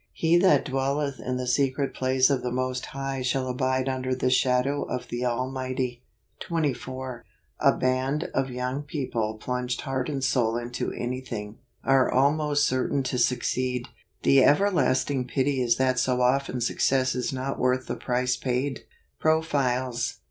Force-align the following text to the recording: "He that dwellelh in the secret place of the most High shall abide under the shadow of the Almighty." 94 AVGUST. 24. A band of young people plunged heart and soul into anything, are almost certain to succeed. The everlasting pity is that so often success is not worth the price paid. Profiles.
"He 0.25 0.35
that 0.37 0.65
dwellelh 0.65 1.19
in 1.19 1.37
the 1.37 1.45
secret 1.45 1.93
place 1.93 2.31
of 2.31 2.41
the 2.41 2.49
most 2.51 2.87
High 2.87 3.21
shall 3.21 3.47
abide 3.47 3.87
under 3.87 4.15
the 4.15 4.31
shadow 4.31 4.81
of 4.81 5.09
the 5.09 5.23
Almighty." 5.23 6.01
94 6.49 7.23
AVGUST. 7.23 7.23
24. 7.23 7.25
A 7.59 7.73
band 7.77 8.23
of 8.33 8.49
young 8.49 8.81
people 8.81 9.37
plunged 9.39 9.81
heart 9.81 10.09
and 10.09 10.23
soul 10.23 10.57
into 10.57 10.91
anything, 10.91 11.59
are 11.83 12.11
almost 12.11 12.65
certain 12.65 13.03
to 13.03 13.19
succeed. 13.19 13.89
The 14.23 14.43
everlasting 14.43 15.27
pity 15.27 15.61
is 15.61 15.75
that 15.75 15.99
so 15.99 16.21
often 16.21 16.61
success 16.61 17.13
is 17.13 17.31
not 17.31 17.59
worth 17.59 17.85
the 17.85 17.95
price 17.95 18.35
paid. 18.35 18.85
Profiles. 19.19 20.15